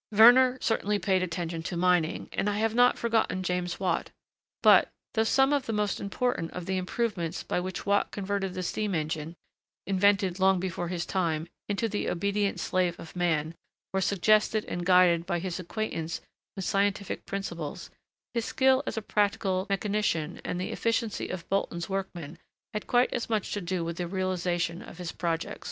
Werner 0.11 0.57
certainly 0.61 0.97
paid 0.97 1.21
attention 1.21 1.61
to 1.61 1.77
mining, 1.77 2.27
and 2.33 2.49
I 2.49 2.57
have 2.57 2.73
not 2.73 2.97
forgotten 2.97 3.43
James 3.43 3.79
Watt. 3.79 4.09
But, 4.63 4.89
though 5.13 5.23
some 5.23 5.53
of 5.53 5.67
the 5.67 5.73
most 5.73 5.99
important 5.99 6.49
of 6.53 6.65
the 6.65 6.77
improvements 6.77 7.43
by 7.43 7.59
which 7.59 7.85
Watt 7.85 8.09
converted 8.09 8.55
the 8.55 8.63
steam 8.63 8.95
engine, 8.95 9.35
invented 9.85 10.39
long 10.39 10.59
before 10.59 10.87
his 10.87 11.05
time, 11.05 11.47
into 11.69 11.87
the 11.87 12.09
obedient 12.09 12.59
slave 12.59 12.99
of 12.99 13.15
man, 13.15 13.53
were 13.93 14.01
suggested 14.01 14.65
and 14.65 14.87
guided 14.87 15.27
by 15.27 15.37
his 15.37 15.59
acquaintance 15.59 16.19
with 16.55 16.65
scientific 16.65 17.27
principles, 17.27 17.91
his 18.33 18.43
skill 18.45 18.81
as 18.87 18.97
a 18.97 19.03
practical 19.03 19.67
mechanician, 19.69 20.41
and 20.43 20.59
the 20.59 20.71
efficiency 20.71 21.29
of 21.29 21.47
Bolton's 21.47 21.89
workmen 21.89 22.39
had 22.73 22.87
quite 22.87 23.13
as 23.13 23.29
much 23.29 23.51
to 23.51 23.61
do 23.61 23.85
with 23.85 23.97
the 23.97 24.07
realisation 24.07 24.81
of 24.81 24.97
his 24.97 25.11
projects. 25.11 25.59